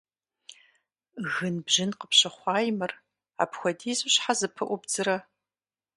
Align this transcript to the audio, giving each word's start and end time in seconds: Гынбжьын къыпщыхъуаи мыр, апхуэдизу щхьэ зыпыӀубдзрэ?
Гынбжьын 1.31 1.91
къыпщыхъуаи 1.99 2.69
мыр, 2.77 2.91
апхуэдизу 3.43 4.11
щхьэ 4.13 4.33
зыпыӀубдзрэ? 4.39 5.17